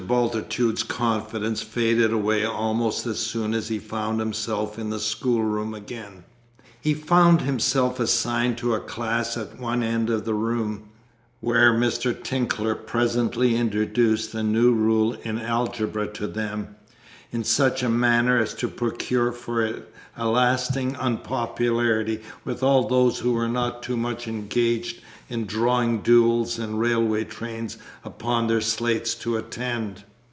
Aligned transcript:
Bultitude's 0.07 0.81
confidence 0.83 1.61
faded 1.61 2.11
away 2.11 2.43
almost 2.43 3.05
as 3.05 3.17
soon 3.19 3.53
as 3.53 3.67
he 3.69 3.77
found 3.79 4.19
himself 4.19 4.77
in 4.79 4.89
the 4.89 4.99
schoolroom 4.99 5.73
again. 5.75 6.25
He 6.81 6.93
found 6.95 7.41
himself 7.41 7.97
assigned 7.99 8.57
to 8.57 8.73
a 8.73 8.79
class 8.81 9.37
at 9.37 9.57
one 9.59 9.83
end 9.83 10.09
of 10.09 10.25
the 10.25 10.33
room, 10.33 10.85
where 11.39 11.71
Mr. 11.71 12.21
Tinkler 12.21 12.73
presently 12.75 13.55
introduced 13.55 14.33
a 14.33 14.41
new 14.43 14.73
rule 14.73 15.15
in 15.23 15.39
Algebra 15.39 16.07
to 16.13 16.25
them, 16.27 16.75
in 17.33 17.45
such 17.45 17.81
a 17.81 17.87
manner 17.87 18.37
as 18.37 18.53
to 18.55 18.67
procure 18.67 19.31
for 19.31 19.61
it 19.61 19.87
a 20.17 20.27
lasting 20.27 20.93
unpopularity 20.99 22.19
with 22.43 22.61
all 22.61 22.89
those 22.89 23.19
who 23.19 23.31
were 23.31 23.47
not 23.47 23.81
too 23.81 23.95
much 23.95 24.27
engaged 24.27 25.01
in 25.29 25.45
drawing 25.45 26.01
duels 26.01 26.59
and 26.59 26.77
railway 26.77 27.23
trains 27.23 27.77
upon 28.03 28.47
their 28.47 28.59
slates 28.59 29.15
to 29.15 29.37
attend. 29.37 30.03